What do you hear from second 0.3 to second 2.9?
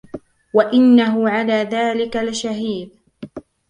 وإنه على ذلك لشهيد